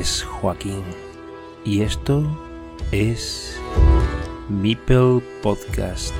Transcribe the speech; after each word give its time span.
Es 0.00 0.22
Joaquín 0.22 0.82
y 1.62 1.82
esto 1.82 2.24
es 2.90 3.60
Meeple 4.48 5.20
Podcast. 5.42 6.14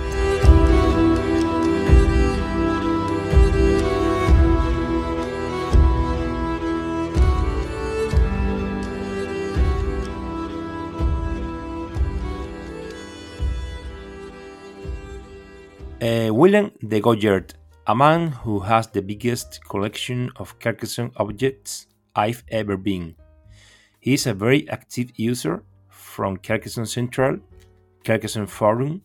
Uh, 16.02 16.30
Willem 16.35 16.71
de 16.83 17.01
Gooyert, 17.01 17.55
a 17.87 17.95
man 17.95 18.35
who 18.45 18.60
has 18.60 18.93
the 18.93 19.01
biggest 19.01 19.65
collection 19.66 20.30
of 20.37 20.59
Carcassonne 20.59 21.12
objects 21.16 21.88
I've 22.15 22.45
ever 22.51 22.77
been. 22.77 23.16
He 24.00 24.14
is 24.14 24.27
a 24.27 24.34
very 24.34 24.68
active 24.70 25.12
user 25.16 25.62
from 25.88 26.38
Carcassonne 26.38 26.86
Central, 26.86 27.38
Carcassonne 28.02 28.48
Forum, 28.48 29.02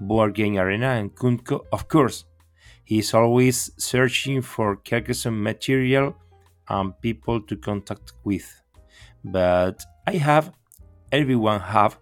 Board 0.00 0.34
Game 0.34 0.56
Arena, 0.56 0.90
and 0.90 1.14
Kunko, 1.14 1.66
of 1.72 1.88
course. 1.88 2.24
He 2.84 3.00
is 3.00 3.12
always 3.12 3.72
searching 3.76 4.40
for 4.40 4.76
Carcassonne 4.76 5.42
material 5.42 6.16
and 6.68 6.98
people 7.00 7.40
to 7.42 7.56
contact 7.56 8.12
with. 8.22 8.62
But 9.24 9.82
I 10.06 10.12
have, 10.12 10.52
everyone 11.10 11.60
have, 11.60 11.98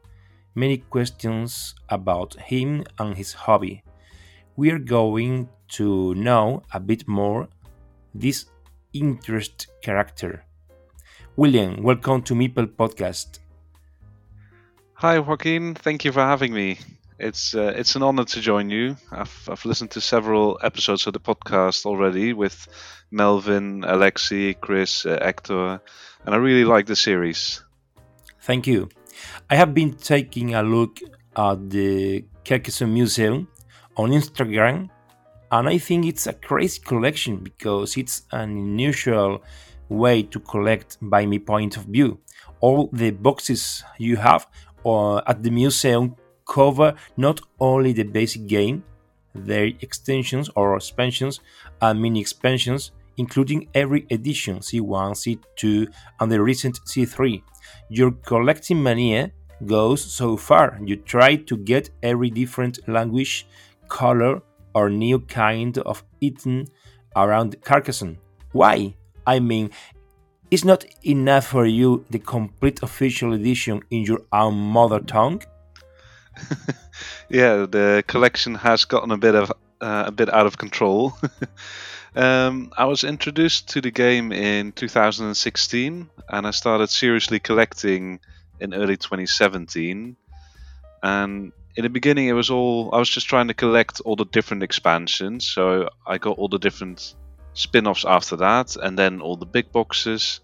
many 0.55 0.79
questions 0.79 1.75
about 1.89 2.35
him 2.35 2.85
and 2.99 3.17
his 3.17 3.33
hobby. 3.33 3.83
We 4.57 4.71
are 4.71 4.79
going 4.79 5.49
to 5.69 6.15
know 6.15 6.63
a 6.73 6.81
bit 6.81 7.07
more 7.09 7.49
this 8.15 8.47
interest 8.93 9.69
character. 9.83 10.45
Willem, 11.39 11.85
welcome 11.85 12.21
to 12.23 12.35
Meeple 12.35 12.67
Podcast. 12.67 13.39
Hi, 14.95 15.21
Joaquin. 15.21 15.77
Thank 15.77 16.05
you 16.05 16.11
for 16.11 16.23
having 16.23 16.53
me. 16.53 16.81
It's 17.21 17.55
uh, 17.55 17.73
it's 17.77 17.95
an 17.95 18.03
honor 18.03 18.25
to 18.25 18.41
join 18.41 18.71
you. 18.71 18.97
I've 19.13 19.49
I've 19.49 19.65
listened 19.65 19.93
to 19.93 20.01
several 20.01 20.59
episodes 20.65 21.07
of 21.07 21.13
the 21.13 21.21
podcast 21.21 21.87
already 21.87 22.33
with 22.33 22.67
Melvin, 23.13 23.83
Alexi, 23.83 24.61
Chris, 24.61 25.07
uh, 25.07 25.17
Hector, 25.23 25.81
and 26.27 26.35
I 26.35 26.39
really 26.39 26.65
like 26.65 26.87
the 26.87 26.97
series. 26.97 27.63
Thank 28.41 28.67
you. 28.67 28.89
I 29.49 29.55
have 29.55 29.73
been 29.73 29.93
taking 29.93 30.57
a 30.57 30.65
look 30.65 30.99
at 31.37 31.71
the 31.71 32.25
Carcassonne 32.45 32.93
Museum 32.93 33.47
on 33.97 34.11
Instagram, 34.11 34.91
and 35.53 35.69
I 35.69 35.79
think 35.79 36.05
it's 36.05 36.27
a 36.27 36.33
crazy 36.33 36.81
collection 36.81 37.37
because 37.37 37.97
it's 37.97 38.23
an 38.33 38.51
unusual 38.51 39.45
way 39.89 40.23
to 40.23 40.41
collect 40.41 40.99
by 41.01 41.27
my 41.27 41.39
point 41.39 41.77
of 41.77 41.85
view. 41.85 42.19
All 42.61 42.89
the 42.93 43.11
boxes 43.11 43.85
you 43.99 44.17
have 44.17 44.47
uh, 44.85 45.19
at 45.19 45.43
the 45.43 45.51
museum 45.51 46.17
cover 46.49 46.95
not 47.17 47.41
only 47.61 47.93
the 47.93 48.05
basic 48.05 48.47
game, 48.47 48.83
their 49.35 49.67
extensions 49.81 50.51
or 50.57 50.77
expansions 50.77 51.41
and 51.81 52.01
mini 52.01 52.21
expansions, 52.21 52.93
including 53.17 53.69
every 53.75 54.07
edition 54.11 54.59
C1, 54.59 55.39
C2, 55.59 55.93
and 56.21 56.33
the 56.33 56.41
recent 56.41 56.81
C3. 56.87 57.43
Your 57.89 58.13
collecting 58.13 58.83
mania 58.83 59.33
goes 59.67 60.03
so 60.05 60.37
far. 60.37 60.79
You 60.85 60.97
try 60.97 61.37
to 61.37 61.57
get 61.57 61.91
every 62.03 62.31
different 62.31 62.89
language, 62.89 63.47
color, 63.89 64.43
or 64.75 64.91
new 64.91 65.21
kind 65.21 65.77
of 65.79 66.05
item 66.23 66.67
around 67.17 67.61
Carcassonne. 67.63 68.19
Why? 68.53 68.95
I 69.29 69.41
mean, 69.41 69.71
it's 70.51 70.65
not 70.65 70.87
enough 71.03 71.49
for 71.49 71.67
you 71.67 72.07
the 72.09 72.19
complete 72.19 72.83
official 72.83 73.35
edition 73.35 73.83
in 73.91 74.05
your 74.05 74.23
own 74.33 74.55
mother 74.55 75.01
tongue. 75.01 75.43
yeah, 77.29 77.67
the 77.67 78.03
collection 78.07 78.55
has 78.55 78.87
gotten 78.87 79.11
a 79.11 79.19
bit 79.19 79.35
of 79.35 79.53
uh, 79.83 80.05
a 80.07 80.11
bit 80.11 80.33
out 80.33 80.47
of 80.47 80.57
control. 80.57 81.13
um, 82.17 82.73
I 82.79 82.87
was 82.87 83.05
introduced 83.05 83.69
to 83.73 83.83
the 83.83 83.91
game 83.91 84.33
in 84.33 84.73
2016, 84.73 86.09
and 86.31 86.47
I 86.47 86.51
started 86.51 86.89
seriously 86.89 87.39
collecting 87.39 88.21
in 88.61 88.73
early 88.73 88.97
2017. 88.97 90.17
And 91.03 91.53
in 91.77 91.83
the 91.83 91.91
beginning, 91.91 92.29
it 92.29 92.33
was 92.33 92.49
all 92.49 92.95
I 92.95 92.99
was 92.99 93.11
just 93.11 93.29
trying 93.29 93.49
to 93.49 93.55
collect 93.55 94.01
all 94.07 94.17
the 94.17 94.25
different 94.25 94.63
expansions. 94.63 95.47
So 95.47 95.91
I 96.07 96.17
got 96.17 96.39
all 96.39 96.49
the 96.49 96.59
different 96.59 97.15
spin-offs 97.59 98.05
after 98.05 98.37
that, 98.37 98.77
and 98.77 98.99
then 98.99 99.21
all 99.21 99.37
the 99.37 99.47
big 99.47 99.73
boxes. 99.73 100.41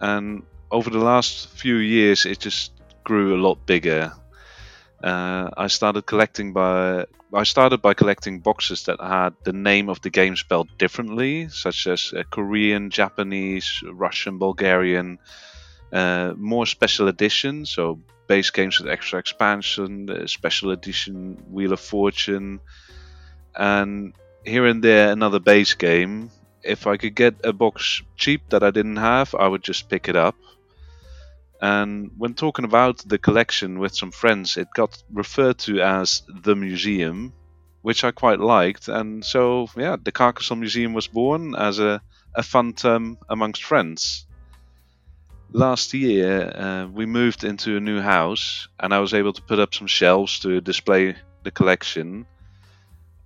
And 0.00 0.42
over 0.70 0.90
the 0.90 0.98
last 0.98 1.48
few 1.48 1.76
years, 1.76 2.24
it 2.26 2.40
just 2.40 2.72
grew 3.04 3.36
a 3.36 3.42
lot 3.46 3.66
bigger. 3.66 4.12
Uh, 5.02 5.50
I 5.56 5.68
started 5.68 6.06
collecting 6.06 6.52
by 6.52 7.06
I 7.32 7.44
started 7.44 7.80
by 7.80 7.94
collecting 7.94 8.40
boxes 8.40 8.84
that 8.84 9.00
had 9.00 9.34
the 9.44 9.52
name 9.52 9.88
of 9.88 10.00
the 10.00 10.10
game 10.10 10.34
spelled 10.34 10.68
differently, 10.78 11.48
such 11.48 11.86
as 11.86 12.12
uh, 12.12 12.24
Korean, 12.28 12.90
Japanese, 12.90 13.82
Russian, 13.84 14.38
Bulgarian. 14.38 15.18
Uh, 15.92 16.34
more 16.36 16.66
special 16.66 17.08
editions, 17.08 17.70
so 17.70 18.00
base 18.26 18.50
games 18.50 18.80
with 18.80 18.90
extra 18.90 19.18
expansion, 19.18 20.26
special 20.26 20.70
edition 20.70 21.36
Wheel 21.50 21.72
of 21.72 21.80
Fortune, 21.80 22.60
and 23.54 24.12
here 24.44 24.66
and 24.66 24.82
there 24.82 25.12
another 25.12 25.40
base 25.40 25.74
game. 25.74 26.30
If 26.62 26.86
I 26.86 26.96
could 26.96 27.14
get 27.14 27.34
a 27.44 27.52
box 27.52 28.02
cheap 28.16 28.50
that 28.50 28.62
I 28.62 28.70
didn't 28.70 28.96
have, 28.96 29.34
I 29.34 29.48
would 29.48 29.62
just 29.62 29.88
pick 29.88 30.08
it 30.08 30.16
up. 30.16 30.36
And 31.62 32.10
when 32.16 32.34
talking 32.34 32.64
about 32.64 32.98
the 33.06 33.18
collection 33.18 33.78
with 33.78 33.94
some 33.94 34.10
friends, 34.10 34.56
it 34.56 34.68
got 34.74 35.02
referred 35.12 35.58
to 35.60 35.80
as 35.80 36.22
the 36.42 36.56
museum, 36.56 37.32
which 37.82 38.04
I 38.04 38.10
quite 38.10 38.40
liked. 38.40 38.88
And 38.88 39.24
so, 39.24 39.68
yeah, 39.76 39.96
the 40.02 40.12
Carcassonne 40.12 40.60
Museum 40.60 40.94
was 40.94 41.06
born 41.06 41.54
as 41.54 41.78
a, 41.78 42.00
a 42.34 42.42
fun 42.42 42.72
term 42.72 43.18
amongst 43.28 43.62
friends 43.64 44.26
last 45.52 45.92
year 45.94 46.52
uh, 46.54 46.86
we 46.86 47.06
moved 47.06 47.44
into 47.44 47.76
a 47.76 47.80
new 47.80 48.00
house 48.00 48.68
and 48.78 48.94
I 48.94 49.00
was 49.00 49.14
able 49.14 49.32
to 49.32 49.42
put 49.42 49.58
up 49.58 49.74
some 49.74 49.86
shelves 49.86 50.38
to 50.40 50.60
display 50.60 51.16
the 51.42 51.50
collection. 51.50 52.26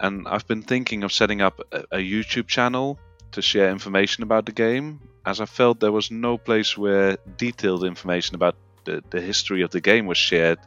And 0.01 0.27
I've 0.29 0.47
been 0.47 0.63
thinking 0.63 1.05
of 1.05 1.13
setting 1.13 1.41
up 1.41 1.61
a, 1.73 1.85
a 1.93 1.99
YouTube 1.99 2.47
channel 2.47 2.99
to 3.33 3.43
share 3.43 3.71
information 3.71 4.23
about 4.23 4.47
the 4.47 4.53
game, 4.53 5.01
as 5.25 5.41
I 5.41 5.47
felt 5.47 5.81
there 5.81 5.93
was 5.93 6.11
no 6.11 6.39
place 6.39 6.77
where 6.77 7.17
detailed 7.37 7.85
information 7.85 8.35
about 8.35 8.57
the, 8.85 9.03
the 9.11 9.21
history 9.21 9.63
of 9.63 9.71
the 9.71 9.81
game 9.81 10.07
was 10.07 10.19
shared 10.19 10.59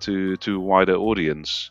to, 0.00 0.36
to 0.38 0.56
a 0.56 0.60
wider 0.60 0.96
audience. 0.96 1.70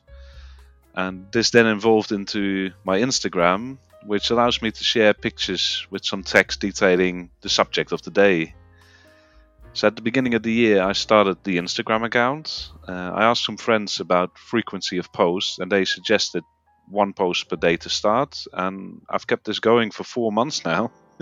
And 0.95 1.31
this 1.31 1.49
then 1.51 1.67
evolved 1.67 2.11
into 2.11 2.71
my 2.83 2.99
Instagram, 2.99 3.77
which 4.05 4.29
allows 4.29 4.61
me 4.61 4.71
to 4.71 4.83
share 4.83 5.13
pictures 5.13 5.87
with 5.89 6.05
some 6.05 6.23
text 6.23 6.59
detailing 6.59 7.29
the 7.41 7.49
subject 7.49 7.91
of 7.91 8.01
the 8.01 8.11
day. 8.11 8.55
So 9.73 9.87
at 9.87 9.95
the 9.95 10.01
beginning 10.01 10.33
of 10.33 10.43
the 10.43 10.51
year, 10.51 10.81
I 10.81 10.91
started 10.91 11.37
the 11.43 11.57
Instagram 11.57 12.03
account. 12.03 12.71
Uh, 12.87 13.11
I 13.15 13.23
asked 13.23 13.45
some 13.45 13.57
friends 13.57 14.01
about 14.01 14.37
frequency 14.37 14.97
of 14.97 15.13
posts, 15.13 15.59
and 15.59 15.71
they 15.71 15.85
suggested 15.85 16.43
one 16.91 17.13
post 17.13 17.49
per 17.49 17.55
day 17.55 17.77
to 17.77 17.89
start. 17.89 18.45
And 18.53 19.01
I've 19.09 19.27
kept 19.27 19.45
this 19.45 19.59
going 19.59 19.91
for 19.91 20.03
four 20.03 20.31
months 20.31 20.65
now. 20.65 20.91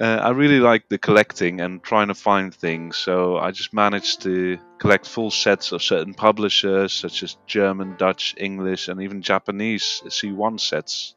uh, 0.00 0.04
I 0.04 0.30
really 0.30 0.60
like 0.60 0.88
the 0.88 0.98
collecting 0.98 1.60
and 1.60 1.82
trying 1.82 2.08
to 2.08 2.14
find 2.14 2.54
things. 2.54 2.96
So 2.96 3.38
I 3.38 3.50
just 3.50 3.72
managed 3.72 4.22
to 4.22 4.58
collect 4.78 5.06
full 5.06 5.30
sets 5.30 5.72
of 5.72 5.82
certain 5.82 6.14
publishers, 6.14 6.92
such 6.92 7.22
as 7.22 7.36
German, 7.46 7.96
Dutch, 7.96 8.34
English, 8.36 8.88
and 8.88 9.00
even 9.02 9.22
Japanese 9.22 10.02
C1 10.06 10.60
sets. 10.60 11.14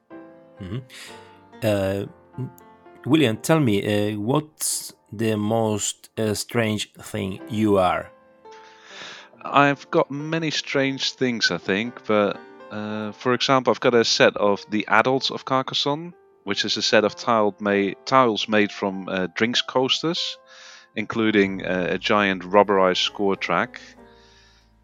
Mm-hmm. 0.61 0.79
Uh, 1.63 2.05
Willem, 3.05 3.37
tell 3.37 3.59
me, 3.59 4.13
uh, 4.13 4.19
what's 4.19 4.93
the 5.11 5.35
most 5.35 6.09
uh, 6.17 6.33
strange 6.33 6.91
thing 6.93 7.39
you 7.49 7.77
are? 7.77 8.11
I've 9.43 9.89
got 9.91 10.09
many 10.09 10.49
strange 10.49 11.13
things, 11.13 11.51
I 11.51 11.57
think, 11.57 12.05
but 12.07 12.39
uh, 12.75 13.13
for 13.13 13.33
example, 13.33 13.71
I've 13.71 13.79
got 13.79 13.95
a 13.95 14.03
set 14.03 14.35
of 14.35 14.65
the 14.69 14.85
adults 14.89 15.31
of 15.31 15.45
Carcassonne, 15.45 16.13
which 16.43 16.65
is 16.65 16.75
a 16.75 16.81
set 16.81 17.05
of 17.05 17.15
tiled 17.15 17.61
made, 17.61 17.95
tiles 18.05 18.49
made 18.49 18.69
from 18.69 19.07
uh, 19.07 19.27
drinks 19.33 19.61
coasters, 19.61 20.37
including 20.93 21.65
uh, 21.65 21.87
a 21.91 21.97
giant 21.97 22.43
rubberized 22.43 23.01
score 23.01 23.37
track. 23.37 23.79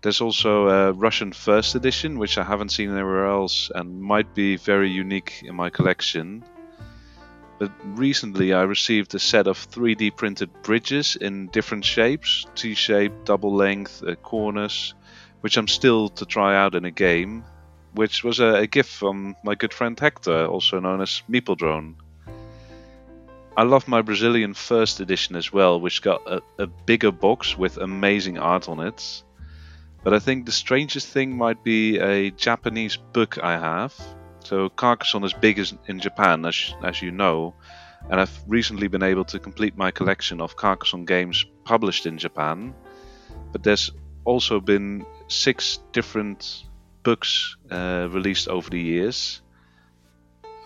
There's 0.01 0.21
also 0.21 0.69
a 0.69 0.93
Russian 0.93 1.33
first 1.33 1.75
edition, 1.75 2.17
which 2.17 2.37
I 2.37 2.43
haven't 2.43 2.71
seen 2.71 2.91
anywhere 2.91 3.25
else 3.27 3.69
and 3.75 4.01
might 4.01 4.33
be 4.33 4.55
very 4.55 4.89
unique 4.89 5.43
in 5.43 5.55
my 5.55 5.69
collection. 5.69 6.45
But 7.59 7.73
recently 7.83 8.53
I 8.53 8.61
received 8.61 9.13
a 9.15 9.19
set 9.19 9.47
of 9.47 9.69
3D 9.69 10.15
printed 10.15 10.49
bridges 10.63 11.17
in 11.17 11.47
different 11.47 11.83
shapes 11.83 12.45
T 12.55 12.73
shape, 12.73 13.25
double 13.25 13.53
length, 13.53 14.01
uh, 14.01 14.15
corners, 14.15 14.95
which 15.41 15.57
I'm 15.57 15.67
still 15.67 16.07
to 16.07 16.25
try 16.25 16.55
out 16.55 16.73
in 16.73 16.85
a 16.85 16.91
game, 16.91 17.43
which 17.93 18.23
was 18.23 18.39
a, 18.39 18.55
a 18.55 18.67
gift 18.67 18.89
from 18.89 19.35
my 19.43 19.55
good 19.55 19.73
friend 19.73 19.99
Hector, 19.99 20.45
also 20.45 20.79
known 20.79 21.01
as 21.01 21.23
Meeple 21.29 21.57
Drone. 21.57 21.95
I 23.57 23.63
love 23.63 23.87
my 23.87 24.01
Brazilian 24.01 24.53
first 24.53 24.99
edition 25.01 25.35
as 25.35 25.51
well, 25.51 25.79
which 25.79 26.01
got 26.01 26.21
a, 26.25 26.41
a 26.57 26.67
bigger 26.67 27.11
box 27.11 27.57
with 27.57 27.77
amazing 27.77 28.37
art 28.37 28.69
on 28.69 28.79
it. 28.79 29.23
But 30.03 30.13
I 30.13 30.19
think 30.19 30.45
the 30.45 30.51
strangest 30.51 31.07
thing 31.07 31.37
might 31.37 31.63
be 31.63 31.99
a 31.99 32.31
Japanese 32.31 32.95
book 32.97 33.37
I 33.43 33.57
have. 33.57 33.93
So 34.39 34.69
Carcassonne 34.69 35.23
is 35.23 35.33
big 35.33 35.59
as, 35.59 35.73
in 35.87 35.99
Japan, 35.99 36.45
as, 36.45 36.73
as 36.81 37.01
you 37.01 37.11
know, 37.11 37.53
and 38.09 38.19
I've 38.19 38.41
recently 38.47 38.87
been 38.87 39.03
able 39.03 39.25
to 39.25 39.37
complete 39.37 39.77
my 39.77 39.91
collection 39.91 40.41
of 40.41 40.55
Carcassonne 40.55 41.05
games 41.05 41.45
published 41.65 42.05
in 42.05 42.17
Japan. 42.17 42.73
But 43.51 43.63
there's 43.63 43.91
also 44.23 44.59
been 44.59 45.05
six 45.27 45.79
different 45.91 46.63
books 47.03 47.57
uh, 47.69 48.07
released 48.11 48.47
over 48.47 48.69
the 48.69 48.79
years. 48.79 49.41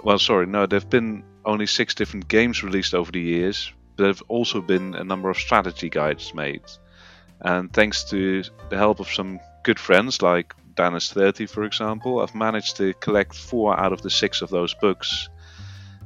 Well, 0.04 0.20
sorry, 0.20 0.46
no, 0.46 0.66
there've 0.66 0.90
been 0.90 1.24
only 1.44 1.66
six 1.66 1.96
different 1.96 2.28
games 2.28 2.64
released 2.64 2.94
over 2.94 3.12
the 3.12 3.22
years, 3.22 3.72
but 3.96 4.04
there 4.04 4.12
have 4.12 4.24
also 4.28 4.62
been 4.62 4.96
a 4.96 5.04
number 5.04 5.30
of 5.30 5.38
strategy 5.38 5.90
guides 5.90 6.34
made. 6.34 6.62
And 7.42 7.72
thanks 7.72 8.04
to 8.06 8.44
the 8.70 8.78
help 8.78 9.00
of 9.00 9.10
some 9.10 9.40
good 9.64 9.80
friends 9.80 10.22
like 10.22 10.54
Danis30, 10.76 11.50
for 11.50 11.64
example, 11.64 12.20
I've 12.20 12.36
managed 12.36 12.78
to 12.78 12.94
collect 12.96 13.36
four 13.36 13.80
out 13.80 13.94
of 13.94 14.02
the 14.02 14.10
six 14.10 14.42
of 14.42 14.50
those 14.50 14.74
books. 14.74 15.30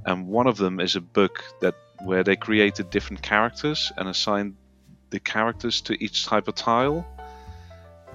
And 0.06 0.28
one 0.28 0.48
of 0.48 0.58
them 0.58 0.80
is 0.80 0.96
a 0.96 1.02
book 1.02 1.44
that 1.62 1.75
where 2.04 2.24
they 2.24 2.36
created 2.36 2.90
different 2.90 3.22
characters 3.22 3.92
and 3.98 4.08
assigned 4.08 4.56
the 5.10 5.20
characters 5.20 5.82
to 5.82 6.04
each 6.04 6.25
type 6.25 6.48
of 6.48 6.56
tile. 6.56 7.06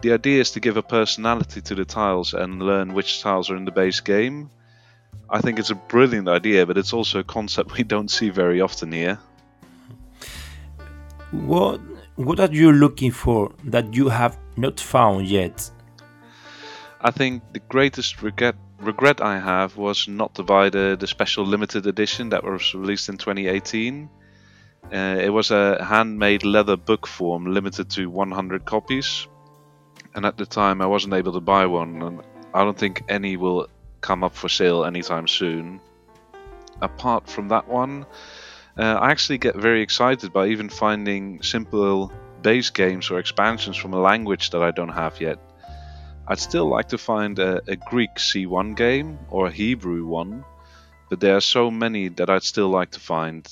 The 0.04 0.12
idea 0.12 0.42
is 0.42 0.50
to 0.50 0.60
give 0.60 0.76
a 0.76 0.82
personality 0.82 1.62
to 1.62 1.74
the 1.74 1.86
tiles 1.86 2.34
and 2.34 2.60
learn 2.60 2.92
which 2.92 3.22
tiles 3.22 3.48
are 3.48 3.56
in 3.56 3.64
the 3.64 3.70
base 3.70 4.00
game. 4.00 4.50
I 5.30 5.40
think 5.40 5.58
it's 5.58 5.70
a 5.70 5.74
brilliant 5.74 6.28
idea, 6.28 6.66
but 6.66 6.76
it's 6.76 6.92
also 6.92 7.20
a 7.20 7.24
concept 7.24 7.72
we 7.78 7.84
don't 7.84 8.10
see 8.10 8.28
very 8.28 8.60
often 8.60 8.92
here. 8.92 9.18
What 11.30 11.80
what 12.16 12.38
are 12.38 12.52
you 12.52 12.70
looking 12.70 13.12
for 13.12 13.54
that 13.64 13.94
you 13.94 14.10
have 14.10 14.36
not 14.58 14.78
found 14.78 15.26
yet? 15.26 15.70
I 17.00 17.10
think 17.10 17.42
the 17.54 17.60
greatest 17.60 18.20
regret 18.20 18.56
regret 18.80 19.22
I 19.22 19.38
have 19.38 19.78
was 19.78 20.06
not 20.06 20.34
to 20.34 20.42
buy 20.42 20.68
the, 20.68 20.98
the 21.00 21.06
special 21.06 21.46
limited 21.46 21.86
edition 21.86 22.28
that 22.28 22.44
was 22.44 22.74
released 22.74 23.08
in 23.08 23.16
2018. 23.16 24.10
Uh, 24.92 24.96
it 25.18 25.32
was 25.32 25.50
a 25.50 25.82
handmade 25.82 26.44
leather 26.44 26.76
book 26.76 27.06
form 27.06 27.54
limited 27.54 27.88
to 27.92 28.10
100 28.10 28.66
copies. 28.66 29.28
And 30.14 30.25
at 30.25 30.37
the 30.37 30.46
time, 30.46 30.81
I 30.81 30.87
wasn't 30.87 31.14
able 31.14 31.32
to 31.32 31.40
buy 31.40 31.66
one, 31.66 32.02
and 32.02 32.22
I 32.52 32.64
don't 32.64 32.78
think 32.78 33.05
any 33.08 33.37
will 33.37 33.69
come 34.00 34.22
up 34.22 34.34
for 34.34 34.49
sale 34.49 34.84
anytime 34.84 35.26
soon. 35.26 35.81
Apart 36.81 37.28
from 37.28 37.49
that 37.49 37.69
one, 37.69 38.06
uh, 38.76 38.82
I 38.82 39.11
actually 39.11 39.38
get 39.38 39.56
very 39.56 39.82
excited 39.82 40.32
by 40.32 40.49
even 40.49 40.69
finding 40.69 41.43
simple 41.43 42.12
base 42.43 42.70
games 42.70 43.11
or 43.11 43.19
expansions 43.19 43.76
from 43.76 43.94
a 43.94 44.00
language 44.00 44.50
that 44.50 44.62
I 44.62 44.70
don't 44.70 44.90
have 44.90 45.20
yet. 45.20 45.38
I'd 46.26 46.38
still 46.38 46.69
like 46.69 46.88
to 46.88 46.99
find 46.99 47.38
a, 47.38 47.60
a, 47.67 47.76
Greek 47.76 48.14
C1 48.17 48.76
game 48.76 49.19
or 49.31 49.46
a 49.46 49.50
Hebrew 49.50 50.06
one, 50.06 50.44
but 51.10 51.20
there 51.20 51.37
are 51.37 51.40
so 51.40 51.70
many 51.70 52.08
that 52.08 52.31
I'd 52.31 52.43
still 52.43 52.69
like 52.69 52.93
to 52.93 53.00
find. 53.00 53.46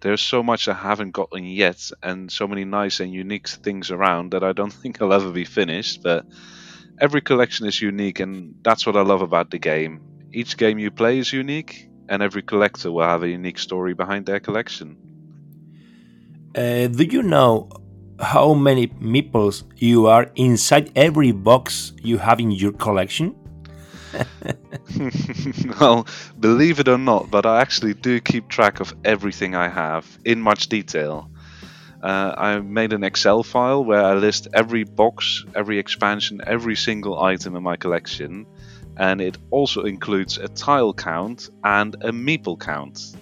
There's 0.00 0.20
so 0.20 0.42
much 0.42 0.68
I 0.68 0.74
haven't 0.74 1.12
gotten 1.12 1.44
yet, 1.44 1.90
and 2.02 2.30
so 2.30 2.46
many 2.46 2.64
nice 2.64 3.00
and 3.00 3.12
unique 3.12 3.48
things 3.48 3.90
around 3.90 4.32
that 4.32 4.44
I 4.44 4.52
don't 4.52 4.72
think 4.82 5.00
I'll 5.00 5.12
ever 5.12 5.30
be 5.30 5.44
finished. 5.44 6.02
But 6.02 6.24
every 7.00 7.20
collection 7.20 7.66
is 7.66 7.80
unique, 7.80 8.20
and 8.20 8.54
that's 8.62 8.86
what 8.86 8.96
I 8.96 9.02
love 9.02 9.22
about 9.22 9.50
the 9.50 9.58
game. 9.58 10.00
Each 10.32 10.56
game 10.56 10.78
you 10.78 10.90
play 10.90 11.18
is 11.18 11.32
unique, 11.32 11.88
and 12.08 12.22
every 12.22 12.42
collector 12.42 12.92
will 12.92 13.04
have 13.04 13.22
a 13.22 13.28
unique 13.28 13.58
story 13.58 13.94
behind 13.94 14.26
their 14.26 14.40
collection. 14.40 14.96
Uh, 16.54 16.88
do 16.88 17.04
you 17.04 17.22
know 17.22 17.68
how 18.20 18.52
many 18.54 18.88
meeples 18.88 19.64
you 19.76 20.06
are 20.06 20.30
inside 20.34 20.90
every 20.96 21.30
box 21.32 21.92
you 22.02 22.18
have 22.18 22.40
in 22.40 22.50
your 22.50 22.72
collection? 22.72 23.34
well, 25.80 26.06
believe 26.38 26.80
it 26.80 26.88
or 26.88 26.98
not, 26.98 27.30
but 27.30 27.46
I 27.46 27.60
actually 27.60 27.94
do 27.94 28.20
keep 28.20 28.48
track 28.48 28.80
of 28.80 28.94
everything 29.04 29.54
I 29.54 29.68
have 29.68 30.06
in 30.24 30.40
much 30.40 30.68
detail. 30.68 31.30
Uh, 32.02 32.32
I 32.36 32.60
made 32.60 32.92
an 32.92 33.02
Excel 33.02 33.42
file 33.42 33.84
where 33.84 34.04
I 34.04 34.14
list 34.14 34.48
every 34.54 34.84
box, 34.84 35.44
every 35.54 35.78
expansion, 35.78 36.40
every 36.46 36.76
single 36.76 37.20
item 37.20 37.56
in 37.56 37.62
my 37.62 37.76
collection, 37.76 38.46
and 38.96 39.20
it 39.20 39.36
also 39.50 39.82
includes 39.82 40.38
a 40.38 40.48
tile 40.48 40.94
count 40.94 41.50
and 41.64 41.94
a 42.02 42.12
meeple 42.12 42.58
count. 42.58 43.16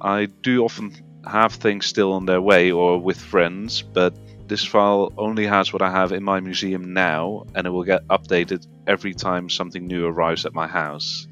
I 0.00 0.26
do 0.26 0.64
often 0.64 0.94
have 1.26 1.52
things 1.54 1.86
still 1.86 2.12
on 2.12 2.26
their 2.26 2.40
way 2.40 2.70
or 2.70 2.98
with 2.98 3.20
friends, 3.20 3.82
but 3.82 4.14
this 4.48 4.64
file 4.64 5.12
only 5.18 5.46
has 5.46 5.72
what 5.72 5.82
I 5.82 5.90
have 5.90 6.12
in 6.12 6.24
my 6.24 6.40
museum 6.40 6.94
now, 6.94 7.44
and 7.54 7.66
it 7.66 7.70
will 7.70 7.84
get 7.84 8.06
updated 8.08 8.66
every 8.86 9.12
time 9.12 9.50
something 9.50 9.86
new 9.86 10.06
arrives 10.06 10.46
at 10.46 10.54
my 10.54 10.66
house. 10.66 11.28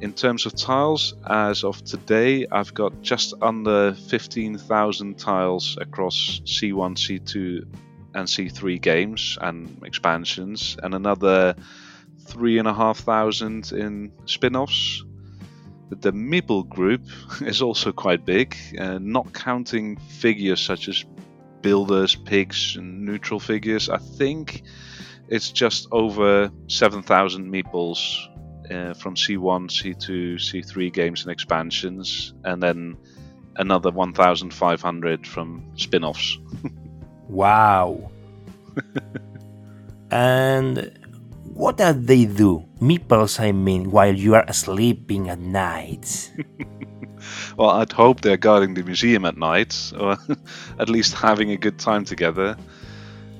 In 0.00 0.12
terms 0.12 0.46
of 0.46 0.56
tiles, 0.56 1.14
as 1.28 1.64
of 1.64 1.84
today, 1.84 2.46
I've 2.50 2.72
got 2.74 3.02
just 3.02 3.34
under 3.42 3.94
15,000 3.94 5.18
tiles 5.18 5.78
across 5.80 6.40
C1, 6.44 6.96
C2, 6.96 7.66
and 8.14 8.26
C3 8.26 8.80
games 8.80 9.38
and 9.40 9.80
expansions, 9.84 10.76
and 10.82 10.94
another 10.94 11.54
3,500 12.26 13.72
in 13.72 14.12
spin 14.24 14.56
offs. 14.56 15.04
The 15.90 16.12
Meeple 16.12 16.68
group 16.68 17.02
is 17.42 17.60
also 17.60 17.92
quite 17.92 18.24
big, 18.24 18.56
uh, 18.78 18.98
not 18.98 19.32
counting 19.34 19.96
figures 19.98 20.60
such 20.60 20.88
as 20.88 21.04
builders, 21.64 22.14
pigs, 22.14 22.76
and 22.76 23.04
neutral 23.04 23.40
figures. 23.40 23.88
I 23.88 23.96
think 23.96 24.62
it's 25.28 25.50
just 25.50 25.88
over 25.90 26.52
7,000 26.68 27.50
meeples 27.50 27.98
uh, 28.70 28.92
from 28.94 29.16
C1, 29.16 29.72
C2, 29.72 30.36
C3 30.36 30.92
games 30.92 31.22
and 31.22 31.32
expansions, 31.32 32.34
and 32.44 32.62
then 32.62 32.96
another 33.56 33.90
1,500 33.90 35.26
from 35.26 35.64
spin 35.76 36.04
offs. 36.04 36.38
wow. 37.28 38.10
and 40.10 40.92
what 41.54 41.78
do 41.78 41.92
they 41.94 42.26
do? 42.26 42.68
Meeples, 42.80 43.40
I 43.40 43.52
mean, 43.52 43.90
while 43.90 44.14
you 44.14 44.34
are 44.34 44.52
sleeping 44.52 45.30
at 45.30 45.38
night. 45.38 46.30
well, 47.56 47.70
I'd 47.70 47.92
hope 47.92 48.20
they're 48.20 48.36
guarding 48.36 48.74
the 48.74 48.82
museum 48.82 49.24
at 49.24 49.36
night, 49.36 49.92
or 49.98 50.16
at 50.78 50.88
least 50.88 51.14
having 51.14 51.50
a 51.50 51.56
good 51.56 51.78
time 51.78 52.04
together. 52.04 52.56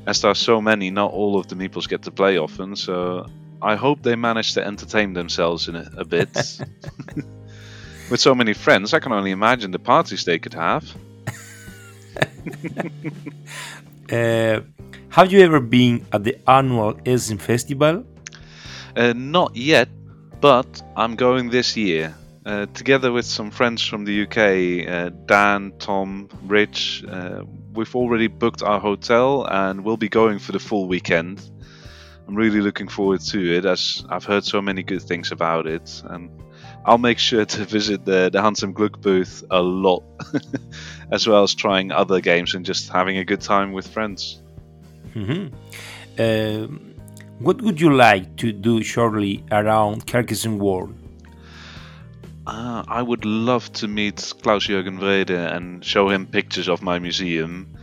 As 0.07 0.21
there 0.21 0.31
are 0.31 0.35
so 0.35 0.61
many, 0.61 0.91
not 0.91 1.13
all 1.13 1.39
of 1.39 1.49
the 1.49 1.55
meeples 1.55 1.89
get 1.89 2.03
to 2.03 2.11
play 2.11 2.37
often, 2.39 2.77
so 2.77 3.27
I 3.63 3.77
hope 3.77 4.03
they 4.03 4.17
manage 4.17 4.55
to 4.55 4.67
entertain 4.67 5.15
themselves 5.15 5.69
in 5.69 5.77
a, 5.77 5.91
a 5.97 6.05
bit. 6.05 6.29
With 8.11 8.21
so 8.21 8.35
many 8.35 8.53
friends, 8.53 8.93
I 8.93 8.99
can 8.99 9.13
only 9.13 9.31
imagine 9.31 9.71
the 9.71 9.79
parties 9.79 10.25
they 10.25 10.39
could 10.39 10.55
have. 10.55 10.85
uh, 14.13 14.61
have 15.09 15.33
you 15.33 15.41
ever 15.41 15.61
been 15.61 16.05
at 16.13 16.23
the 16.23 16.37
annual 16.47 16.99
Essen 17.07 17.39
Festival? 17.39 18.05
Uh, 18.95 19.15
not 19.17 19.57
yet, 19.57 19.89
but 20.41 20.83
I'm 20.97 21.17
going 21.17 21.49
this 21.49 21.77
year. 21.77 22.15
Uh, 22.47 22.67
together 22.75 23.11
with 23.11 23.25
some 23.25 23.51
friends 23.51 23.83
from 23.83 24.05
the 24.05 24.23
UK, 24.25 24.87
uh, 24.87 25.11
Dan, 25.25 25.73
Tom, 25.79 26.29
Rich, 26.43 27.03
uh, 27.09 27.43
we've 27.73 27.97
already 27.97 28.27
booked 28.27 28.63
our 28.63 28.79
hotel 28.79 29.47
and 29.51 29.83
we'll 29.83 29.97
be 29.97 30.11
going 30.11 30.39
for 30.39 30.53
the 30.53 30.59
full 30.59 30.87
weekend. 30.87 31.41
I'm 32.29 32.35
really 32.35 32.61
looking 32.61 32.89
forward 32.89 33.21
to 33.21 33.57
it 33.57 33.65
as 33.65 34.05
I've 34.11 34.25
heard 34.25 34.45
so 34.45 34.61
many 34.61 34.83
good 34.83 35.01
things 35.01 35.33
about 35.33 35.67
it. 35.67 36.03
And 36.05 36.31
I'll 36.85 36.99
make 36.99 37.19
sure 37.19 37.47
to 37.47 37.65
visit 37.65 38.05
the, 38.05 38.29
the 38.31 38.43
Hans 38.43 38.63
im 38.63 38.75
Glück 38.75 39.01
booth 39.01 39.43
a 39.51 39.63
lot, 39.63 40.05
as 41.11 41.27
well 41.27 41.45
as 41.45 41.55
trying 41.55 41.93
other 41.93 42.21
games 42.21 42.55
and 42.55 42.65
just 42.65 42.91
having 42.91 43.17
a 43.17 43.25
good 43.25 43.41
time 43.41 43.73
with 43.73 43.87
friends. 43.89 44.43
Mm-hmm. 45.15 45.55
Uh, 46.19 46.67
what 47.39 47.63
would 47.63 47.81
you 47.81 47.95
like 47.95 48.37
to 48.37 48.53
do 48.53 48.83
shortly 48.83 49.45
around 49.51 50.07
Carcassonne 50.07 50.59
World? 50.59 50.95
Uh, 52.47 52.85
I 52.87 53.01
would 53.01 53.25
love 53.25 53.73
to 53.75 53.89
meet 53.89 54.35
Klaus 54.43 54.67
Jürgen 54.67 55.01
Wrede 55.01 55.31
and 55.31 55.83
show 55.83 56.11
him 56.11 56.27
pictures 56.27 56.69
of 56.69 56.83
my 56.83 56.99
museum. 56.99 57.75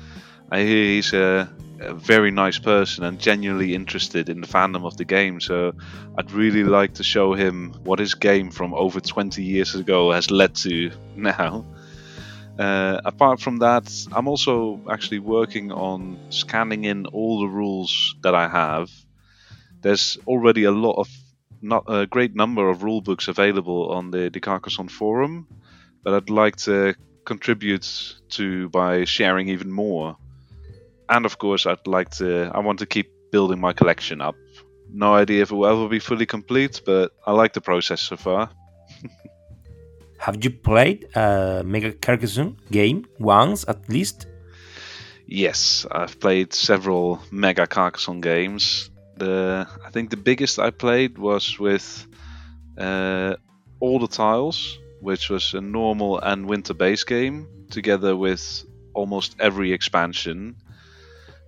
I 0.51 0.59
hear 0.59 0.85
he's 0.85 1.13
a, 1.13 1.51
a, 1.79 1.95
very 1.95 2.29
nice 2.29 2.59
person 2.59 3.03
and 3.03 3.19
genuinely 3.19 3.73
interested 3.73 4.29
in 4.29 4.41
the 4.41 4.47
fandom 4.47 4.85
of 4.85 4.97
the 4.97 5.05
game, 5.05 5.41
so 5.41 5.73
I'd 6.15 6.31
really 6.31 6.63
like 6.63 6.93
to 6.95 7.03
show 7.03 7.33
him 7.33 7.73
what 7.83 7.97
his 7.97 8.13
game 8.13 8.51
from 8.51 8.75
over 8.75 8.99
20 8.99 9.43
years 9.43 9.73
ago 9.73 10.11
has 10.11 10.29
led 10.29 10.53
to 10.57 10.91
now. 11.15 11.65
Uh, 12.59 13.01
apart 13.03 13.39
from 13.39 13.57
that, 13.57 13.91
I'm 14.11 14.27
also 14.27 14.79
actually 14.91 15.19
working 15.19 15.71
on 15.71 16.19
scanning 16.29 16.83
in 16.83 17.07
all 17.07 17.39
the 17.39 17.47
rules 17.47 18.13
that 18.21 18.35
I 18.35 18.47
have. 18.47 18.91
There's 19.81 20.19
already 20.27 20.65
a 20.65 20.71
lot 20.71 20.99
of 20.99 21.09
not 21.61 21.85
a 21.87 22.05
great 22.07 22.35
number 22.35 22.69
of 22.69 22.83
rule 22.83 23.01
books 23.01 23.27
available 23.27 23.91
on 23.91 24.11
the, 24.11 24.29
the 24.29 24.39
Carcassonne 24.39 24.89
forum, 24.89 25.47
but 26.03 26.13
I'd 26.13 26.29
like 26.29 26.55
to 26.57 26.95
contribute 27.25 28.15
to 28.29 28.69
by 28.69 29.05
sharing 29.05 29.49
even 29.49 29.71
more. 29.71 30.17
And 31.09 31.25
of 31.25 31.37
course, 31.37 31.65
I'd 31.65 31.87
like 31.87 32.09
to. 32.11 32.51
I 32.53 32.59
want 32.59 32.79
to 32.79 32.85
keep 32.85 33.11
building 33.31 33.59
my 33.59 33.73
collection 33.73 34.21
up. 34.21 34.35
No 34.93 35.13
idea 35.13 35.41
if 35.41 35.51
it 35.51 35.55
will 35.55 35.67
ever 35.67 35.87
be 35.87 35.99
fully 35.99 36.25
complete, 36.25 36.81
but 36.85 37.11
I 37.25 37.31
like 37.31 37.53
the 37.53 37.61
process 37.61 38.01
so 38.01 38.17
far. 38.17 38.49
Have 40.19 40.43
you 40.43 40.51
played 40.51 41.07
a 41.15 41.63
Mega 41.65 41.93
Carcassonne 41.93 42.57
game 42.69 43.07
once 43.17 43.65
at 43.67 43.89
least? 43.89 44.27
Yes, 45.25 45.87
I've 45.89 46.19
played 46.19 46.53
several 46.53 47.21
Mega 47.31 47.65
Carcassonne 47.65 48.21
games. 48.21 48.90
The 49.21 49.67
I 49.85 49.91
think 49.91 50.09
the 50.09 50.17
biggest 50.17 50.57
I 50.57 50.71
played 50.71 51.19
was 51.19 51.59
with 51.59 52.07
uh, 52.75 53.35
all 53.79 53.99
the 53.99 54.07
tiles, 54.07 54.79
which 54.99 55.29
was 55.29 55.53
a 55.53 55.61
normal 55.61 56.17
and 56.17 56.47
winter 56.47 56.73
base 56.73 57.03
game, 57.03 57.47
together 57.69 58.15
with 58.15 58.65
almost 58.95 59.35
every 59.39 59.73
expansion. 59.73 60.55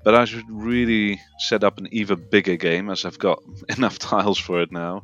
But 0.03 0.13
I 0.13 0.25
should 0.25 0.45
really 0.51 1.19
set 1.39 1.63
up 1.63 1.79
an 1.79 1.87
even 1.91 2.29
bigger 2.29 2.57
game 2.57 2.91
as 2.91 3.05
I've 3.05 3.17
got 3.17 3.41
enough 3.75 3.97
tiles 3.97 4.37
for 4.37 4.61
it 4.61 4.71
now. 4.71 5.03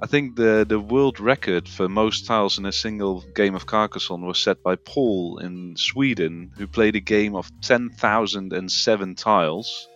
I 0.00 0.06
think 0.06 0.36
the, 0.36 0.64
the 0.68 0.78
world 0.78 1.18
record 1.18 1.68
for 1.68 1.88
most 1.88 2.24
tiles 2.24 2.56
in 2.58 2.66
a 2.66 2.72
single 2.72 3.22
game 3.34 3.56
of 3.56 3.66
Carcassonne 3.66 4.24
was 4.24 4.38
set 4.38 4.62
by 4.62 4.76
Paul 4.76 5.38
in 5.38 5.74
Sweden, 5.76 6.52
who 6.56 6.68
played 6.68 6.94
a 6.94 7.00
game 7.00 7.34
of 7.34 7.50
10,007 7.62 9.14
tiles. 9.16 9.88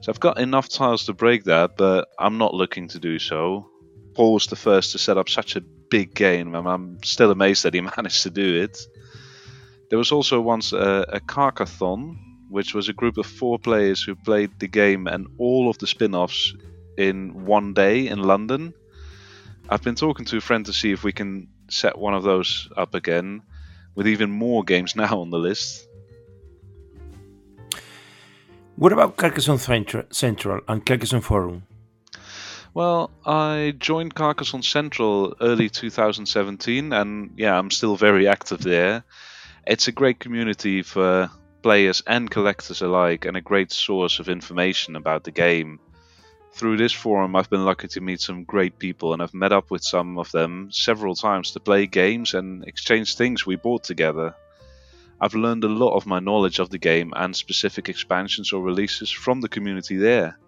So 0.00 0.12
I've 0.12 0.20
got 0.20 0.38
enough 0.38 0.68
tiles 0.68 1.06
to 1.06 1.12
break 1.12 1.44
that, 1.44 1.76
but 1.76 2.08
I'm 2.18 2.38
not 2.38 2.54
looking 2.54 2.88
to 2.88 2.98
do 2.98 3.18
so. 3.18 3.68
Paul 4.14 4.34
was 4.34 4.46
the 4.46 4.56
first 4.56 4.92
to 4.92 4.98
set 4.98 5.18
up 5.18 5.28
such 5.28 5.56
a 5.56 5.60
big 5.60 6.14
game, 6.14 6.54
and 6.54 6.68
I'm 6.68 7.02
still 7.02 7.30
amazed 7.30 7.64
that 7.64 7.74
he 7.74 7.80
managed 7.96 8.22
to 8.22 8.30
do 8.30 8.62
it. 8.62 8.78
There 9.90 9.98
was 9.98 10.12
also 10.12 10.40
once 10.40 10.72
a, 10.72 11.06
a 11.08 11.20
Carcathon, 11.20 12.18
which 12.48 12.74
was 12.74 12.88
a 12.88 12.92
group 12.92 13.18
of 13.18 13.26
four 13.26 13.58
players 13.58 14.02
who 14.02 14.14
played 14.14 14.58
the 14.58 14.68
game 14.68 15.06
and 15.06 15.26
all 15.38 15.68
of 15.68 15.78
the 15.78 15.86
spin 15.86 16.14
offs 16.14 16.54
in 16.96 17.44
one 17.44 17.74
day 17.74 18.08
in 18.08 18.20
London. 18.20 18.74
I've 19.68 19.82
been 19.82 19.96
talking 19.96 20.26
to 20.26 20.36
a 20.36 20.40
friend 20.40 20.66
to 20.66 20.72
see 20.72 20.92
if 20.92 21.02
we 21.02 21.12
can 21.12 21.48
set 21.68 21.98
one 21.98 22.14
of 22.14 22.22
those 22.22 22.68
up 22.76 22.94
again, 22.94 23.42
with 23.94 24.06
even 24.06 24.30
more 24.30 24.62
games 24.62 24.94
now 24.96 25.20
on 25.20 25.30
the 25.30 25.38
list. 25.38 25.85
What 28.76 28.92
about 28.92 29.16
Carcassonne 29.16 29.56
Central 29.58 30.60
and 30.68 30.84
Carcassonne 30.84 31.22
Forum? 31.22 31.62
Well, 32.74 33.10
I 33.24 33.74
joined 33.78 34.14
Carcassonne 34.14 34.62
Central 34.62 35.34
early 35.40 35.70
2017, 35.70 36.92
and 36.92 37.30
yeah, 37.38 37.58
I'm 37.58 37.70
still 37.70 37.96
very 37.96 38.28
active 38.28 38.60
there. 38.60 39.02
It's 39.66 39.88
a 39.88 39.92
great 39.92 40.20
community 40.20 40.82
for 40.82 41.30
players 41.62 42.02
and 42.06 42.30
collectors 42.30 42.82
alike, 42.82 43.24
and 43.24 43.34
a 43.34 43.40
great 43.40 43.72
source 43.72 44.18
of 44.18 44.28
information 44.28 44.94
about 44.94 45.24
the 45.24 45.30
game. 45.30 45.80
Through 46.52 46.76
this 46.76 46.92
forum, 46.92 47.34
I've 47.34 47.48
been 47.48 47.64
lucky 47.64 47.88
to 47.88 48.02
meet 48.02 48.20
some 48.20 48.44
great 48.44 48.78
people, 48.78 49.14
and 49.14 49.22
I've 49.22 49.32
met 49.32 49.52
up 49.52 49.70
with 49.70 49.84
some 49.84 50.18
of 50.18 50.30
them 50.32 50.68
several 50.70 51.14
times 51.14 51.52
to 51.52 51.60
play 51.60 51.86
games 51.86 52.34
and 52.34 52.62
exchange 52.64 53.16
things 53.16 53.46
we 53.46 53.56
bought 53.56 53.84
together. 53.84 54.34
I've 55.20 55.34
learned 55.34 55.64
a 55.64 55.68
lot 55.68 55.96
of 55.96 56.06
my 56.06 56.20
knowledge 56.20 56.58
of 56.58 56.70
the 56.70 56.78
game 56.78 57.12
and 57.16 57.34
specific 57.34 57.88
expansions 57.88 58.52
or 58.52 58.62
releases 58.62 59.10
from 59.10 59.40
the 59.40 59.48
community 59.48 59.96
there. 59.96 60.38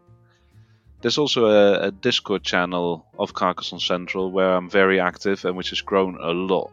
There's 1.01 1.19
also 1.19 1.47
a, 1.47 1.87
a, 1.87 1.91
Discord 1.93 2.43
channel 2.43 3.07
of 3.19 3.33
Carcassonne 3.33 3.81
Central 3.81 4.31
where 4.33 4.53
I'm 4.55 4.69
very 4.69 4.99
active 4.99 5.45
and 5.45 5.57
which 5.57 5.71
has 5.71 5.81
grown 5.81 6.19
a 6.21 6.33
lot. 6.33 6.73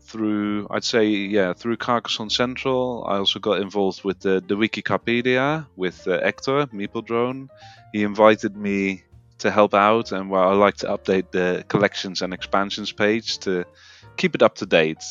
Through, 0.00 0.66
I'd 0.70 0.84
say, 0.84 1.06
yeah, 1.06 1.52
through 1.52 1.76
Carcassonne 1.76 2.30
Central, 2.30 3.04
I 3.06 3.18
also 3.18 3.38
got 3.38 3.60
involved 3.60 4.02
with 4.02 4.20
the, 4.20 4.42
the 4.46 4.56
Wikipedia 4.56 5.66
with 5.76 6.06
uh, 6.08 6.20
Hector, 6.20 6.66
Meeple. 6.66 7.48
He 7.92 8.02
invited 8.02 8.56
me 8.56 9.04
to 9.38 9.50
help 9.50 9.74
out, 9.74 10.12
and 10.12 10.30
well, 10.30 10.48
I 10.48 10.54
like 10.54 10.76
to 10.78 10.86
update 10.86 11.30
the 11.30 11.64
collections 11.68 12.22
and 12.22 12.32
expansions 12.32 12.92
page 12.92 13.38
to 13.38 13.64
keep 14.16 14.34
it 14.34 14.42
up 14.42 14.56
to 14.56 14.66
date. 14.66 15.04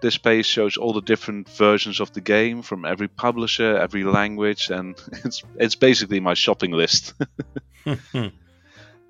This 0.00 0.16
page 0.16 0.46
shows 0.46 0.76
all 0.76 0.92
the 0.92 1.02
different 1.02 1.48
versions 1.48 2.00
of 2.00 2.12
the 2.12 2.20
game 2.20 2.62
from 2.62 2.84
every 2.84 3.08
publisher, 3.08 3.76
every 3.76 4.04
language, 4.04 4.70
and 4.70 4.94
it's 5.24 5.42
it's 5.56 5.74
basically 5.74 6.20
my 6.20 6.34
shopping 6.34 6.72
list. 6.72 7.14
uh, 7.86 8.30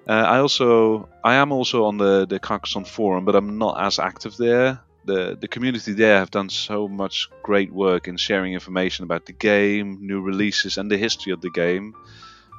I 0.06 0.38
also 0.38 1.08
I 1.22 1.34
am 1.34 1.52
also 1.52 1.84
on 1.84 1.98
the 1.98 2.26
the 2.26 2.38
Carcassonne 2.38 2.86
forum, 2.86 3.24
but 3.24 3.36
I'm 3.36 3.58
not 3.58 3.80
as 3.80 3.98
active 3.98 4.36
there. 4.36 4.80
The 5.04 5.36
the 5.38 5.48
community 5.48 5.92
there 5.92 6.18
have 6.18 6.30
done 6.30 6.48
so 6.48 6.88
much 6.88 7.28
great 7.42 7.72
work 7.72 8.08
in 8.08 8.16
sharing 8.16 8.54
information 8.54 9.04
about 9.04 9.26
the 9.26 9.34
game, 9.34 9.98
new 10.00 10.22
releases, 10.22 10.78
and 10.78 10.90
the 10.90 10.98
history 10.98 11.32
of 11.32 11.40
the 11.40 11.50
game. 11.50 11.94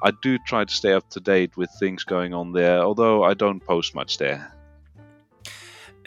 I 0.01 0.12
do 0.21 0.38
try 0.48 0.63
to 0.63 0.74
stay 0.74 0.93
up 0.93 1.09
to 1.09 1.19
date 1.19 1.57
with 1.57 1.69
things 1.79 2.03
going 2.03 2.33
on 2.33 2.53
there, 2.53 2.79
although 2.79 3.24
I 3.24 3.33
don't 3.33 3.59
post 3.59 3.95
much 3.95 4.17
there. 4.17 4.53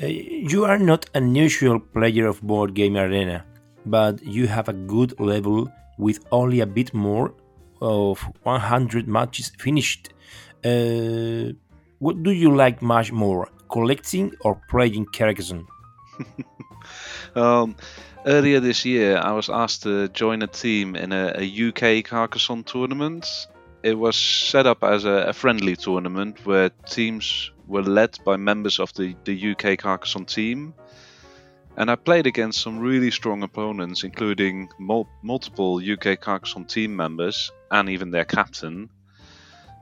Uh, 0.00 0.06
you 0.06 0.64
are 0.64 0.78
not 0.78 1.06
an 1.14 1.34
usual 1.34 1.78
player 1.78 2.26
of 2.26 2.40
Board 2.40 2.74
Game 2.74 2.96
Arena, 2.96 3.44
but 3.84 4.22
you 4.24 4.46
have 4.46 4.68
a 4.68 4.72
good 4.72 5.18
level 5.20 5.70
with 5.98 6.24
only 6.32 6.60
a 6.60 6.66
bit 6.66 6.94
more 6.94 7.34
of 7.80 8.20
100 8.44 9.06
matches 9.06 9.52
finished. 9.58 10.10
Uh, 10.64 11.52
what 11.98 12.22
do 12.22 12.30
you 12.30 12.54
like 12.54 12.80
much 12.80 13.12
more, 13.12 13.48
collecting 13.70 14.32
or 14.40 14.60
playing 14.70 15.06
Carcassonne? 15.06 15.66
um, 17.34 17.76
earlier 18.24 18.60
this 18.60 18.84
year, 18.84 19.18
I 19.18 19.32
was 19.32 19.50
asked 19.50 19.82
to 19.82 20.08
join 20.08 20.42
a 20.42 20.46
team 20.46 20.96
in 20.96 21.12
a, 21.12 21.34
a 21.36 21.68
UK 21.68 22.04
Carcassonne 22.04 22.64
tournament. 22.64 23.26
It 23.82 23.98
was 23.98 24.16
set 24.16 24.66
up 24.66 24.84
as 24.84 25.04
a, 25.04 25.26
a 25.28 25.32
friendly 25.32 25.74
tournament 25.76 26.44
where 26.46 26.70
teams 26.86 27.50
were 27.66 27.82
led 27.82 28.18
by 28.24 28.36
members 28.36 28.78
of 28.78 28.92
the, 28.94 29.16
the 29.24 29.52
UK 29.52 29.78
Carcassonne 29.78 30.26
team. 30.26 30.74
And 31.76 31.90
I 31.90 31.96
played 31.96 32.26
against 32.26 32.60
some 32.60 32.78
really 32.78 33.10
strong 33.10 33.42
opponents, 33.42 34.04
including 34.04 34.68
mul- 34.78 35.08
multiple 35.22 35.80
UK 35.80 36.20
Carcassonne 36.20 36.66
team 36.66 36.94
members 36.94 37.50
and 37.70 37.88
even 37.88 38.10
their 38.10 38.26
captain. 38.26 38.90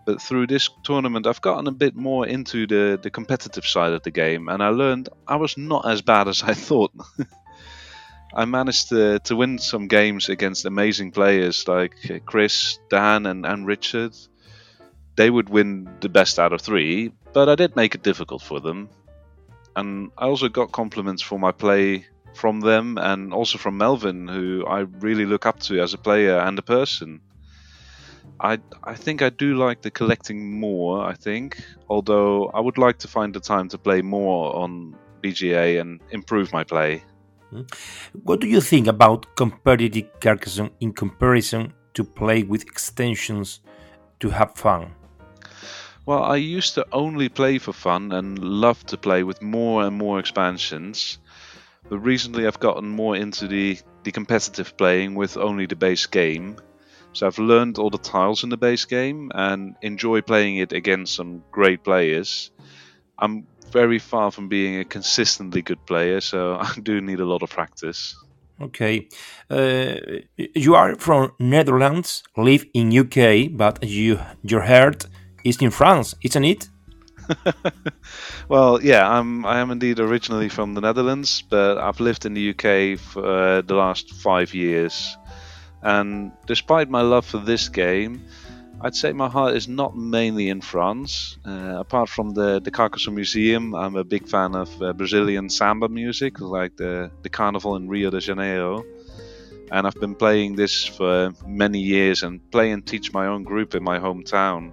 But 0.06 0.22
through 0.22 0.46
this 0.46 0.70
tournament, 0.82 1.26
I've 1.26 1.40
gotten 1.40 1.66
a 1.66 1.72
bit 1.72 1.94
more 1.94 2.26
into 2.26 2.66
the, 2.66 2.98
the 3.00 3.10
competitive 3.10 3.66
side 3.66 3.92
of 3.92 4.02
the 4.02 4.10
game, 4.10 4.48
and 4.48 4.62
I 4.62 4.68
learned 4.68 5.08
I 5.28 5.36
was 5.36 5.58
not 5.58 5.88
as 5.88 6.00
bad 6.00 6.26
as 6.26 6.42
I 6.42 6.54
thought. 6.68 6.92
I 8.32 8.44
managed 8.44 8.90
to, 8.90 9.18
to 9.20 9.36
win 9.36 9.58
some 9.58 9.88
games 9.88 10.28
against 10.28 10.64
amazing 10.64 11.10
players 11.10 11.66
like 11.66 11.94
uh, 12.10 12.18
Chris, 12.24 12.78
Dan, 12.88 13.26
and, 13.26 13.44
and 13.44 13.66
Richard. 13.66 14.14
They 15.16 15.28
would 15.28 15.48
win 15.48 15.88
the 16.00 16.08
best 16.08 16.38
out 16.38 16.52
of 16.52 16.60
three, 16.60 17.12
but 17.32 17.48
I 17.48 17.56
did 17.56 17.76
make 17.76 17.94
it 17.94 18.02
difficult 18.02 18.42
for 18.42 18.60
them. 18.60 18.88
And 19.74 20.10
I 20.16 20.26
also 20.26 20.48
got 20.48 20.72
compliments 20.72 21.22
for 21.22 21.38
my 21.38 21.52
play 21.52 22.06
from 22.34 22.60
them 22.60 22.98
and 22.98 23.34
also 23.34 23.58
from 23.58 23.76
Melvin, 23.76 24.28
who 24.28 24.64
I 24.66 24.80
really 25.00 25.26
look 25.26 25.46
up 25.46 25.58
to 25.60 25.80
as 25.80 25.94
a 25.94 25.98
player 25.98 26.38
and 26.38 26.58
a 26.58 26.62
person. 26.62 27.20
I, 28.38 28.58
I 28.84 28.94
think 28.94 29.22
I 29.22 29.30
do 29.30 29.56
like 29.56 29.82
the 29.82 29.90
collecting 29.90 30.58
more, 30.58 31.04
I 31.04 31.14
think, 31.14 31.62
although 31.88 32.46
I 32.46 32.60
would 32.60 32.78
like 32.78 32.98
to 32.98 33.08
find 33.08 33.34
the 33.34 33.40
time 33.40 33.68
to 33.70 33.78
play 33.78 34.00
more 34.02 34.56
on 34.56 34.96
BGA 35.22 35.80
and 35.80 36.00
improve 36.10 36.52
my 36.52 36.64
play. 36.64 37.02
Hmm. 37.50 37.62
What 38.22 38.40
do 38.40 38.46
you 38.46 38.60
think 38.60 38.86
about 38.86 39.36
competitive 39.36 40.20
Carcassonne 40.20 40.70
in 40.80 40.92
comparison 40.92 41.74
to 41.94 42.04
play 42.04 42.44
with 42.44 42.62
extensions 42.62 43.60
to 44.20 44.30
have 44.30 44.54
fun? 44.54 44.94
Well, 46.06 46.22
I 46.22 46.36
used 46.36 46.74
to 46.74 46.86
only 46.92 47.28
play 47.28 47.58
for 47.58 47.72
fun 47.72 48.12
and 48.12 48.38
love 48.38 48.84
to 48.86 48.96
play 48.96 49.22
with 49.22 49.42
more 49.42 49.82
and 49.82 49.96
more 49.96 50.18
expansions. 50.18 51.18
But 51.88 51.98
recently 51.98 52.46
I've 52.46 52.60
gotten 52.60 52.88
more 52.88 53.16
into 53.16 53.48
the, 53.48 53.78
the 54.04 54.12
competitive 54.12 54.76
playing 54.76 55.14
with 55.14 55.36
only 55.36 55.66
the 55.66 55.76
base 55.76 56.06
game. 56.06 56.56
So 57.12 57.26
I've 57.26 57.38
learned 57.38 57.78
all 57.78 57.90
the 57.90 57.98
tiles 57.98 58.44
in 58.44 58.50
the 58.50 58.56
base 58.56 58.84
game 58.84 59.32
and 59.34 59.74
enjoy 59.82 60.20
playing 60.20 60.56
it 60.56 60.72
against 60.72 61.14
some 61.14 61.42
great 61.50 61.82
players. 61.82 62.52
I'm 63.18 63.46
very 63.72 63.98
far 63.98 64.30
from 64.30 64.48
being 64.48 64.78
a 64.78 64.84
consistently 64.84 65.62
good 65.62 65.84
player, 65.86 66.20
so 66.20 66.54
I 66.60 66.72
do 66.82 67.00
need 67.00 67.20
a 67.20 67.26
lot 67.26 67.42
of 67.42 67.50
practice. 67.50 68.16
Okay, 68.60 69.08
uh, 69.48 69.94
you 70.36 70.74
are 70.74 70.94
from 70.96 71.32
Netherlands, 71.38 72.22
live 72.36 72.66
in 72.74 72.96
UK, 72.96 73.56
but 73.56 73.82
you 73.82 74.20
your 74.42 74.60
heart 74.60 75.06
is 75.44 75.62
in 75.62 75.70
France, 75.70 76.14
isn't 76.22 76.44
it? 76.44 76.68
well, 78.48 78.82
yeah, 78.82 79.08
I'm 79.08 79.46
I 79.46 79.60
am 79.60 79.70
indeed 79.70 79.98
originally 79.98 80.50
from 80.50 80.74
the 80.74 80.82
Netherlands, 80.82 81.42
but 81.48 81.78
I've 81.78 82.00
lived 82.00 82.26
in 82.26 82.34
the 82.34 82.50
UK 82.50 82.98
for 82.98 83.24
uh, 83.24 83.62
the 83.62 83.74
last 83.74 84.12
five 84.14 84.52
years. 84.52 85.16
And 85.82 86.32
despite 86.46 86.90
my 86.90 87.00
love 87.00 87.24
for 87.24 87.38
this 87.38 87.68
game, 87.70 88.24
I'd 88.82 88.94
say 88.94 89.12
my 89.12 89.28
heart 89.28 89.56
is 89.56 89.68
not 89.68 89.94
mainly 89.94 90.48
in 90.48 90.62
France. 90.62 91.36
Uh, 91.46 91.76
apart 91.78 92.08
from 92.08 92.30
the, 92.30 92.60
the 92.60 92.70
Carcassonne 92.70 93.14
Museum, 93.14 93.74
I'm 93.74 93.94
a 93.94 94.04
big 94.04 94.26
fan 94.26 94.54
of 94.54 94.70
uh, 94.80 94.94
Brazilian 94.94 95.50
samba 95.50 95.88
music, 95.88 96.40
like 96.40 96.76
the, 96.76 97.10
the 97.22 97.28
Carnival 97.28 97.76
in 97.76 97.88
Rio 97.88 98.08
de 98.08 98.20
Janeiro. 98.20 98.84
And 99.70 99.86
I've 99.86 100.00
been 100.00 100.14
playing 100.14 100.56
this 100.56 100.86
for 100.86 101.32
many 101.46 101.80
years 101.80 102.22
and 102.22 102.40
play 102.50 102.70
and 102.70 102.84
teach 102.86 103.12
my 103.12 103.26
own 103.26 103.42
group 103.44 103.74
in 103.74 103.84
my 103.84 103.98
hometown. 103.98 104.72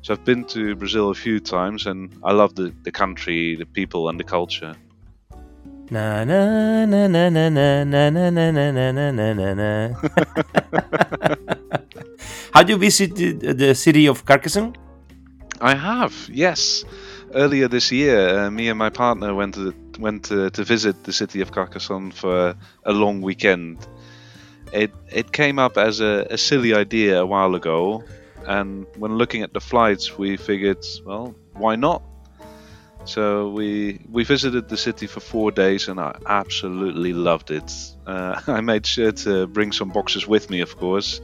So 0.00 0.14
I've 0.14 0.24
been 0.24 0.44
to 0.46 0.74
Brazil 0.74 1.10
a 1.10 1.14
few 1.14 1.38
times 1.38 1.86
and 1.86 2.16
I 2.24 2.32
love 2.32 2.54
the, 2.54 2.74
the 2.82 2.92
country, 2.92 3.56
the 3.56 3.66
people, 3.66 4.08
and 4.08 4.18
the 4.18 4.24
culture. 4.24 4.74
Na 5.90 6.24
na 6.24 6.86
na 6.86 7.08
na 7.08 7.28
na 7.28 7.48
na 7.50 7.84
na 7.84 8.08
na 8.10 8.30
na 8.30 8.50
na 8.50 8.70
na 8.70 8.92
na 8.92 9.10
na 9.12 9.32
na 9.34 9.54
na. 9.54 9.94
Have 12.54 12.70
you 12.70 12.76
visited 12.76 13.40
the 13.58 13.74
city 13.74 14.06
of 14.06 14.24
Carcassonne? 14.24 14.76
I 15.60 15.74
have, 15.74 16.14
yes. 16.30 16.84
Earlier 17.34 17.66
this 17.66 17.90
year, 17.90 18.38
uh, 18.38 18.50
me 18.50 18.68
and 18.68 18.78
my 18.78 18.90
partner 18.90 19.34
went 19.34 19.54
to 19.54 19.74
went 19.98 20.26
to, 20.26 20.50
to 20.50 20.62
visit 20.62 21.02
the 21.02 21.12
city 21.12 21.40
of 21.40 21.50
Carcassonne 21.50 22.12
for 22.12 22.54
a 22.84 22.92
long 22.92 23.22
weekend. 23.22 23.78
It 24.72 24.92
it 25.10 25.32
came 25.32 25.58
up 25.58 25.76
as 25.76 26.00
a, 26.00 26.28
a 26.30 26.38
silly 26.38 26.74
idea 26.74 27.22
a 27.22 27.26
while 27.26 27.56
ago, 27.56 28.04
and 28.46 28.86
when 28.98 29.18
looking 29.18 29.42
at 29.42 29.52
the 29.52 29.60
flights, 29.60 30.16
we 30.16 30.36
figured, 30.36 30.84
well, 31.04 31.34
why 31.54 31.74
not? 31.74 32.02
So 33.06 33.50
we 33.50 34.00
we 34.10 34.24
visited 34.24 34.68
the 34.68 34.78
city 34.78 35.06
for 35.06 35.20
four 35.20 35.52
days, 35.52 35.88
and 35.88 36.00
I 36.00 36.16
absolutely 36.26 37.12
loved 37.12 37.50
it. 37.50 37.70
Uh, 38.06 38.40
I 38.46 38.60
made 38.62 38.86
sure 38.86 39.12
to 39.12 39.46
bring 39.46 39.72
some 39.72 39.90
boxes 39.90 40.26
with 40.26 40.48
me, 40.48 40.60
of 40.60 40.76
course, 40.78 41.20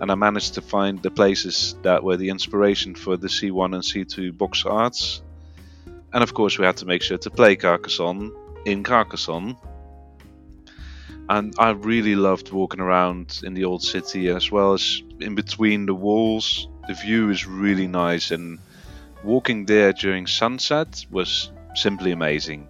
and 0.00 0.10
I 0.10 0.16
managed 0.16 0.54
to 0.54 0.60
find 0.60 1.00
the 1.00 1.10
places 1.10 1.76
that 1.82 2.02
were 2.02 2.16
the 2.16 2.28
inspiration 2.28 2.96
for 2.96 3.16
the 3.16 3.28
C1 3.28 3.72
and 3.72 3.84
C2 3.84 4.36
box 4.36 4.64
arts. 4.66 5.22
And 6.12 6.22
of 6.22 6.34
course, 6.34 6.58
we 6.58 6.66
had 6.66 6.76
to 6.78 6.86
make 6.86 7.02
sure 7.02 7.18
to 7.18 7.30
play 7.30 7.56
Carcassonne 7.56 8.32
in 8.64 8.82
Carcassonne. 8.82 9.56
And 11.28 11.54
I 11.56 11.70
really 11.70 12.16
loved 12.16 12.50
walking 12.50 12.80
around 12.80 13.40
in 13.44 13.54
the 13.54 13.64
old 13.64 13.82
city 13.82 14.28
as 14.28 14.50
well 14.50 14.74
as 14.74 15.02
in 15.20 15.36
between 15.36 15.86
the 15.86 15.94
walls. 15.94 16.68
The 16.88 16.94
view 16.94 17.30
is 17.30 17.46
really 17.46 17.86
nice, 17.86 18.32
and 18.32 18.58
walking 19.24 19.66
there 19.66 19.92
during 19.92 20.26
sunset 20.26 21.04
was 21.10 21.52
simply 21.74 22.12
amazing. 22.12 22.68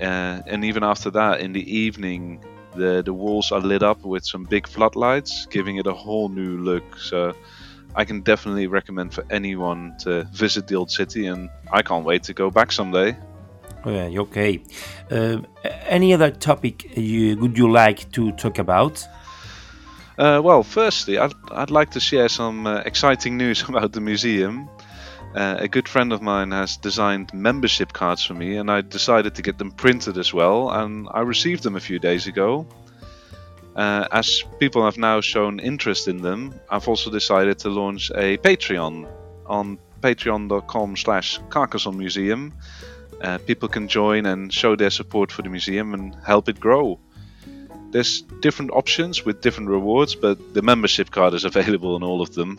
Uh, 0.00 0.42
and 0.46 0.64
even 0.64 0.84
after 0.84 1.10
that, 1.10 1.40
in 1.40 1.52
the 1.52 1.78
evening, 1.78 2.44
the 2.76 3.02
the 3.02 3.12
walls 3.12 3.50
are 3.52 3.60
lit 3.60 3.82
up 3.82 4.04
with 4.04 4.24
some 4.24 4.44
big 4.44 4.68
floodlights, 4.68 5.46
giving 5.46 5.76
it 5.76 5.86
a 5.86 5.92
whole 5.92 6.28
new 6.28 6.58
look. 6.58 6.98
So 6.98 7.34
I 7.94 8.04
can 8.04 8.20
definitely 8.20 8.66
recommend 8.66 9.12
for 9.12 9.24
anyone 9.30 9.96
to 10.00 10.24
visit 10.32 10.68
the 10.68 10.76
old 10.76 10.90
city, 10.90 11.26
and 11.26 11.50
I 11.72 11.82
can't 11.82 12.04
wait 12.04 12.22
to 12.24 12.34
go 12.34 12.50
back 12.50 12.72
someday. 12.72 13.16
Okay, 13.86 14.18
okay. 14.18 14.62
Uh, 15.10 15.38
any 15.86 16.12
other 16.14 16.30
topic 16.30 16.96
you 16.96 17.36
would 17.38 17.56
you 17.56 17.70
like 17.70 18.10
to 18.12 18.32
talk 18.32 18.58
about? 18.58 19.04
Uh, 20.18 20.40
well, 20.42 20.64
firstly, 20.64 21.16
I'd, 21.16 21.32
I'd 21.52 21.70
like 21.70 21.90
to 21.92 22.00
share 22.00 22.28
some 22.28 22.66
uh, 22.66 22.82
exciting 22.84 23.36
news 23.36 23.62
about 23.68 23.92
the 23.92 24.00
museum. 24.00 24.68
Uh, 25.34 25.56
a 25.58 25.68
good 25.68 25.88
friend 25.88 26.12
of 26.12 26.22
mine 26.22 26.50
has 26.50 26.76
designed 26.76 27.32
membership 27.34 27.92
cards 27.92 28.24
for 28.24 28.34
me, 28.34 28.56
and 28.56 28.70
I 28.70 28.80
decided 28.80 29.34
to 29.34 29.42
get 29.42 29.58
them 29.58 29.70
printed 29.70 30.16
as 30.18 30.32
well. 30.32 30.70
And 30.70 31.08
I 31.12 31.20
received 31.20 31.62
them 31.62 31.76
a 31.76 31.80
few 31.80 31.98
days 31.98 32.26
ago. 32.26 32.66
Uh, 33.76 34.08
as 34.10 34.42
people 34.58 34.84
have 34.84 34.98
now 34.98 35.20
shown 35.20 35.60
interest 35.60 36.08
in 36.08 36.22
them, 36.22 36.58
I've 36.68 36.88
also 36.88 37.10
decided 37.10 37.58
to 37.60 37.68
launch 37.68 38.10
a 38.10 38.36
Patreon 38.38 39.06
on 39.46 39.78
patreon.com/slash 40.00 41.38
Carcassonne 41.48 41.96
Museum. 41.96 42.54
Uh, 43.20 43.38
people 43.38 43.68
can 43.68 43.88
join 43.88 44.26
and 44.26 44.52
show 44.52 44.76
their 44.76 44.90
support 44.90 45.30
for 45.30 45.42
the 45.42 45.48
museum 45.48 45.94
and 45.94 46.16
help 46.24 46.48
it 46.48 46.58
grow. 46.58 46.98
There's 47.90 48.22
different 48.40 48.70
options 48.72 49.24
with 49.24 49.40
different 49.40 49.70
rewards, 49.70 50.14
but 50.14 50.54
the 50.54 50.62
membership 50.62 51.10
card 51.10 51.34
is 51.34 51.44
available 51.52 51.96
in 51.96 52.02
all 52.02 52.22
of 52.22 52.34
them. 52.34 52.58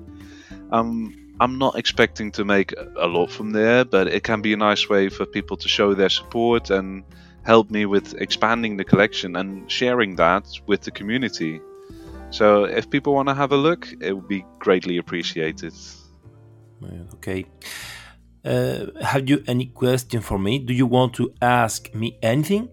um, 0.72 1.14
I'm 1.40 1.56
not 1.56 1.78
expecting 1.78 2.32
to 2.32 2.44
make 2.44 2.74
a 2.98 3.06
lot 3.06 3.30
from 3.30 3.52
there, 3.52 3.84
but 3.84 4.08
it 4.08 4.22
can 4.24 4.42
be 4.42 4.52
a 4.52 4.58
nice 4.58 4.90
way 4.90 5.08
for 5.08 5.24
people 5.24 5.56
to 5.56 5.68
show 5.68 5.94
their 5.94 6.10
support 6.10 6.68
and 6.68 7.02
help 7.44 7.70
me 7.70 7.86
with 7.86 8.14
expanding 8.20 8.76
the 8.76 8.84
collection 8.84 9.36
and 9.36 9.70
sharing 9.70 10.16
that 10.16 10.44
with 10.66 10.82
the 10.82 10.90
community. 10.90 11.60
So 12.28 12.64
if 12.64 12.90
people 12.90 13.14
want 13.14 13.28
to 13.28 13.34
have 13.34 13.52
a 13.52 13.56
look, 13.56 13.88
it 14.00 14.12
would 14.12 14.28
be 14.28 14.44
greatly 14.58 14.98
appreciated. 14.98 15.72
Okay. 17.14 17.46
Uh, 18.44 18.86
have 19.00 19.28
you 19.28 19.42
any 19.46 19.66
question 19.66 20.20
for 20.20 20.38
me? 20.38 20.58
Do 20.58 20.74
you 20.74 20.86
want 20.86 21.14
to 21.14 21.32
ask 21.40 21.94
me 21.94 22.18
anything? 22.22 22.68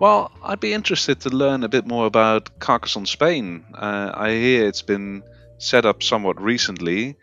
Well, 0.00 0.32
I'd 0.42 0.60
be 0.60 0.74
interested 0.74 1.20
to 1.20 1.30
learn 1.30 1.64
a 1.64 1.68
bit 1.68 1.86
more 1.86 2.06
about 2.06 2.58
Carcassonne 2.58 3.06
Spain. 3.06 3.64
Uh, 3.74 4.10
I 4.14 4.30
hear 4.30 4.66
it's 4.66 4.82
been 4.82 5.22
set 5.58 5.86
up 5.86 6.02
somewhat 6.02 6.40
recently, 6.40 7.16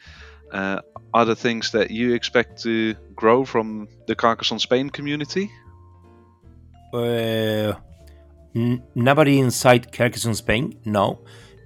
uh, 0.51 0.81
are 1.13 1.25
there 1.25 1.35
things 1.35 1.71
that 1.71 1.91
you 1.91 2.13
expect 2.13 2.61
to 2.63 2.95
grow 3.15 3.45
from 3.45 3.87
the 4.07 4.15
Carcassonne 4.15 4.59
Spain 4.59 4.89
community? 4.89 5.51
Uh, 6.93 7.73
n- 8.55 8.83
nobody 8.95 9.39
inside 9.39 9.91
Carcassonne 9.91 10.35
Spain. 10.35 10.79
No. 10.85 11.19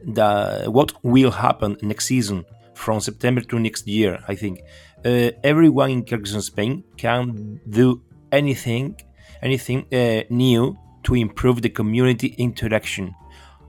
The, 0.04 0.65
what 0.67 0.93
will 1.04 1.32
happen 1.32 1.78
next 1.82 2.06
season 2.06 2.45
from 2.74 3.00
September 3.00 3.41
to 3.41 3.60
next 3.60 3.88
year? 3.88 4.19
I 4.28 4.36
think 4.36 4.62
uh, 5.04 5.32
everyone 5.43 5.91
in 5.91 6.04
Carcassonne 6.04 6.41
Spain 6.43 6.84
can 6.98 7.60
do 7.69 8.02
anything, 8.32 9.00
anything 9.41 9.86
uh, 9.91 10.24
new 10.30 10.78
to 11.04 11.15
improve 11.15 11.62
the 11.62 11.69
community 11.69 12.36
interaction 12.38 13.15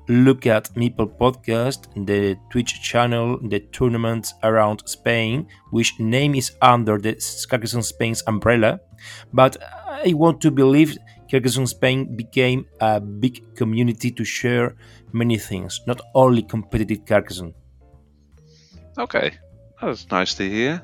look 0.09 0.47
at 0.47 0.73
Meeple 0.75 1.17
Podcast, 1.19 1.89
the 2.07 2.37
Twitch 2.51 2.81
channel, 2.83 3.39
the 3.43 3.61
tournaments 3.61 4.35
around 4.43 4.83
Spain, 4.87 5.47
which 5.71 5.99
name 5.99 6.35
is 6.35 6.53
under 6.63 6.99
the 6.99 7.15
Carcassonne 7.49 7.83
Spain's 7.83 8.23
umbrella. 8.27 8.81
But 9.33 9.57
I 9.87 10.13
want 10.15 10.41
to 10.43 10.51
believe 10.51 10.97
Carcassonne 11.31 11.67
Spain 11.67 12.17
became 12.17 12.67
a 12.81 13.01
big 13.01 13.57
community 13.57 14.11
to 14.13 14.25
share 14.25 14.77
many 15.13 15.39
things, 15.39 15.81
not 15.87 16.01
only 16.15 16.43
competitive 16.43 17.05
Carcassonne. 17.05 17.55
Okay, 18.99 19.33
that's 19.81 20.11
nice 20.11 20.35
to 20.35 20.49
hear. 20.49 20.83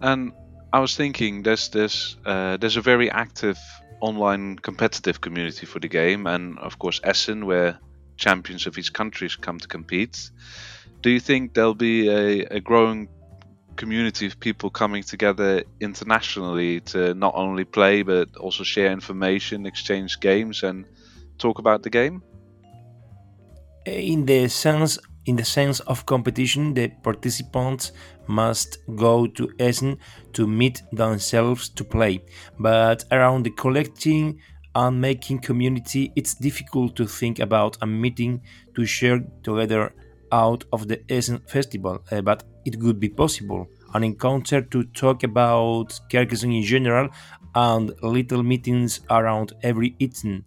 And 0.00 0.32
I 0.72 0.80
was 0.80 0.96
thinking, 0.96 1.42
there's 1.42 1.68
this, 1.68 2.16
uh, 2.24 2.56
there's 2.56 2.76
a 2.76 2.80
very 2.82 3.10
active 3.10 3.58
online 4.00 4.56
competitive 4.56 5.20
community 5.20 5.66
for 5.66 5.78
the 5.78 5.88
game, 5.88 6.26
and 6.26 6.58
of 6.58 6.78
course 6.78 7.00
Essen, 7.04 7.46
where 7.46 7.78
champions 8.16 8.66
of 8.66 8.78
each 8.78 8.92
country 8.92 9.28
come 9.40 9.58
to 9.58 9.68
compete. 9.68 10.30
Do 11.02 11.10
you 11.10 11.20
think 11.20 11.54
there'll 11.54 11.74
be 11.74 12.08
a, 12.08 12.44
a 12.46 12.60
growing 12.60 13.08
community 13.76 14.26
of 14.26 14.40
people 14.40 14.70
coming 14.70 15.02
together 15.02 15.62
internationally 15.80 16.80
to 16.80 17.14
not 17.14 17.34
only 17.34 17.64
play 17.64 18.02
but 18.02 18.36
also 18.36 18.64
share 18.64 18.90
information, 18.90 19.66
exchange 19.66 20.20
games, 20.20 20.62
and 20.62 20.86
talk 21.38 21.58
about 21.58 21.82
the 21.82 21.90
game? 21.90 22.22
Uh, 23.86 23.90
in 23.90 24.26
the 24.26 24.48
sense 24.48 24.98
in 25.26 25.34
the 25.36 25.44
sense 25.44 25.80
of 25.80 26.06
competition, 26.06 26.72
the 26.72 26.88
participants 27.02 27.92
must 28.28 28.78
go 28.94 29.26
to 29.26 29.50
Essen 29.58 29.98
to 30.32 30.46
meet 30.46 30.82
themselves 30.92 31.68
to 31.70 31.82
play. 31.82 32.22
But 32.60 33.04
around 33.10 33.42
the 33.42 33.50
collecting 33.50 34.40
and 34.76 35.00
making 35.00 35.38
community, 35.38 36.12
it's 36.16 36.34
difficult 36.34 36.94
to 36.96 37.06
think 37.06 37.38
about 37.38 37.78
a 37.80 37.86
meeting 37.86 38.42
to 38.74 38.84
share 38.84 39.24
together 39.42 39.94
out 40.30 40.64
of 40.70 40.86
the 40.86 41.00
Essen 41.10 41.38
festival, 41.48 42.04
uh, 42.12 42.20
but 42.20 42.44
it 42.66 42.78
could 42.78 43.00
be 43.00 43.08
possible. 43.08 43.66
An 43.94 44.04
encounter 44.04 44.60
to 44.60 44.84
talk 44.84 45.22
about 45.22 45.98
Carcassonne 46.12 46.52
in 46.52 46.62
general 46.62 47.08
and 47.54 47.90
little 48.02 48.42
meetings 48.42 49.00
around 49.08 49.54
every 49.62 49.96
Essen. 49.98 50.44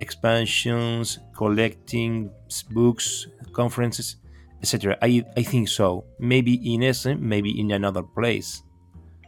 Expansions, 0.00 1.18
collecting 1.34 2.30
books, 2.72 3.26
conferences, 3.54 4.16
etc. 4.60 4.98
I, 5.00 5.24
I 5.34 5.42
think 5.42 5.68
so. 5.68 6.04
Maybe 6.18 6.74
in 6.74 6.82
Essen, 6.82 7.26
maybe 7.26 7.58
in 7.58 7.70
another 7.70 8.02
place. 8.02 8.62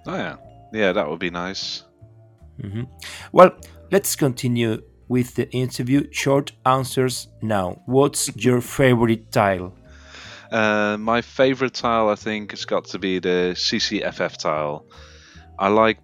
Oh, 0.06 0.16
yeah. 0.16 0.36
Yeah, 0.72 0.92
that 0.92 1.08
would 1.08 1.20
be 1.20 1.30
nice. 1.30 1.84
Mm-hmm. 2.60 2.82
Well, 3.32 3.52
Let's 3.94 4.16
continue 4.16 4.82
with 5.06 5.36
the 5.36 5.48
interview. 5.52 6.08
Short 6.10 6.50
answers 6.66 7.28
now. 7.40 7.80
What's 7.86 8.34
your 8.34 8.60
favorite 8.60 9.30
tile? 9.30 9.72
Uh, 10.50 10.96
my 10.98 11.22
favorite 11.22 11.74
tile, 11.74 12.08
I 12.08 12.16
think, 12.16 12.50
has 12.50 12.64
got 12.64 12.86
to 12.86 12.98
be 12.98 13.20
the 13.20 13.54
CCFF 13.54 14.36
tile. 14.36 14.84
I 15.60 15.68
like 15.68 15.98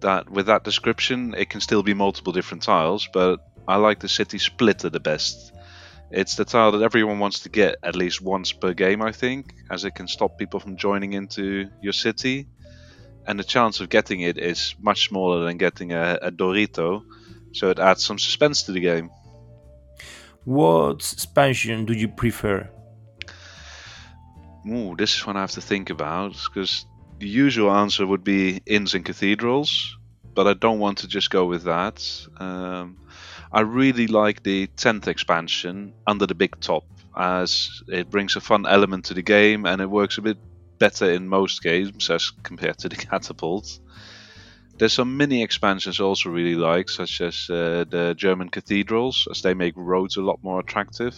that 0.00 0.28
with 0.28 0.46
that 0.46 0.64
description, 0.64 1.36
it 1.38 1.48
can 1.48 1.60
still 1.60 1.84
be 1.84 1.94
multiple 1.94 2.32
different 2.32 2.64
tiles, 2.64 3.08
but 3.12 3.38
I 3.68 3.76
like 3.76 4.00
the 4.00 4.08
city 4.08 4.38
splitter 4.38 4.90
the 4.90 4.98
best. 4.98 5.52
It's 6.10 6.34
the 6.34 6.44
tile 6.44 6.72
that 6.72 6.82
everyone 6.82 7.20
wants 7.20 7.38
to 7.44 7.48
get 7.48 7.76
at 7.84 7.94
least 7.94 8.20
once 8.20 8.50
per 8.50 8.74
game, 8.74 9.02
I 9.02 9.12
think, 9.12 9.54
as 9.70 9.84
it 9.84 9.94
can 9.94 10.08
stop 10.08 10.36
people 10.36 10.58
from 10.58 10.76
joining 10.76 11.12
into 11.12 11.68
your 11.80 11.92
city. 11.92 12.48
And 13.24 13.38
the 13.38 13.44
chance 13.44 13.78
of 13.78 13.88
getting 13.88 14.22
it 14.22 14.36
is 14.36 14.74
much 14.80 15.08
smaller 15.08 15.44
than 15.44 15.58
getting 15.58 15.92
a, 15.92 16.18
a 16.22 16.32
Dorito, 16.32 17.04
so 17.56 17.70
it 17.70 17.78
adds 17.78 18.04
some 18.04 18.18
suspense 18.18 18.64
to 18.64 18.72
the 18.72 18.80
game. 18.80 19.10
What 20.44 21.12
expansion 21.12 21.86
do 21.86 21.92
you 21.92 22.08
prefer? 22.08 22.70
Ooh, 24.70 24.94
this 24.96 25.16
is 25.16 25.26
one 25.26 25.36
I 25.36 25.40
have 25.40 25.52
to 25.52 25.60
think 25.60 25.90
about 25.90 26.32
because 26.32 26.86
the 27.18 27.28
usual 27.28 27.72
answer 27.72 28.06
would 28.06 28.24
be 28.24 28.60
inns 28.66 28.94
and 28.94 29.04
cathedrals, 29.04 29.96
but 30.34 30.46
I 30.46 30.54
don't 30.54 30.78
want 30.78 30.98
to 30.98 31.08
just 31.08 31.30
go 31.30 31.46
with 31.46 31.64
that. 31.64 32.04
Um, 32.38 32.98
I 33.52 33.60
really 33.60 34.06
like 34.06 34.42
the 34.42 34.66
10th 34.76 35.06
expansion, 35.06 35.94
Under 36.06 36.26
the 36.26 36.34
Big 36.34 36.60
Top, 36.60 36.84
as 37.16 37.82
it 37.88 38.10
brings 38.10 38.36
a 38.36 38.40
fun 38.40 38.66
element 38.66 39.06
to 39.06 39.14
the 39.14 39.22
game 39.22 39.64
and 39.66 39.80
it 39.80 39.88
works 39.88 40.18
a 40.18 40.22
bit 40.22 40.36
better 40.78 41.10
in 41.10 41.26
most 41.26 41.62
games 41.62 42.10
as 42.10 42.30
compared 42.42 42.78
to 42.78 42.88
the 42.88 42.96
Catapult. 43.10 43.80
There's 44.78 44.92
some 44.92 45.16
mini 45.16 45.42
expansions 45.42 46.00
I 46.00 46.04
also 46.04 46.30
really 46.30 46.54
like, 46.54 46.88
such 46.88 47.20
as 47.20 47.48
uh, 47.48 47.84
the 47.88 48.14
German 48.16 48.50
cathedrals, 48.50 49.26
as 49.30 49.42
they 49.42 49.54
make 49.54 49.74
roads 49.76 50.16
a 50.16 50.22
lot 50.22 50.38
more 50.42 50.60
attractive. 50.60 51.16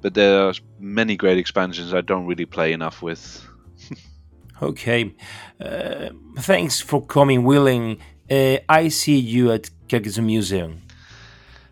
But 0.00 0.14
there 0.14 0.48
are 0.48 0.54
many 0.78 1.16
great 1.16 1.38
expansions 1.38 1.94
I 1.94 2.02
don't 2.02 2.26
really 2.26 2.46
play 2.46 2.72
enough 2.72 3.02
with. 3.02 3.46
okay, 4.62 5.14
uh, 5.60 6.10
thanks 6.38 6.80
for 6.80 7.04
coming, 7.04 7.44
Willem. 7.44 7.98
Uh, 8.30 8.58
I 8.68 8.88
see 8.88 9.18
you 9.18 9.50
at 9.52 9.70
Carcassonne 9.88 10.26
Museum. 10.26 10.82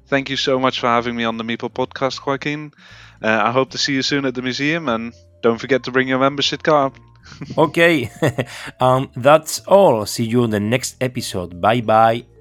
Thank 0.06 0.30
you 0.30 0.36
so 0.36 0.58
much 0.58 0.80
for 0.80 0.86
having 0.86 1.14
me 1.14 1.24
on 1.24 1.36
the 1.36 1.44
Meeple 1.44 1.70
podcast, 1.70 2.24
Joaquin. 2.24 2.72
Uh, 3.22 3.42
I 3.44 3.50
hope 3.50 3.70
to 3.70 3.78
see 3.78 3.94
you 3.94 4.02
soon 4.02 4.24
at 4.24 4.34
the 4.34 4.42
museum, 4.42 4.88
and 4.88 5.12
don't 5.42 5.58
forget 5.58 5.84
to 5.84 5.90
bring 5.90 6.08
your 6.08 6.18
membership 6.18 6.62
card. 6.62 6.92
Okay, 7.56 8.10
um, 8.80 9.10
that's 9.16 9.60
all. 9.66 10.06
See 10.06 10.24
you 10.24 10.44
in 10.44 10.50
the 10.50 10.60
next 10.60 10.96
episode. 11.00 11.60
Bye 11.60 11.80
bye. 11.80 12.35